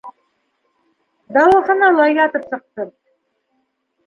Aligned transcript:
Дауаханала 1.37 2.09
ятып 2.13 2.49
сыҡтым. 2.55 2.91